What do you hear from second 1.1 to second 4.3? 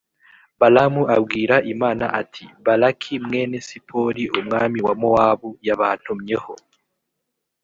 abwira imana, ati «balaki mwene sipori,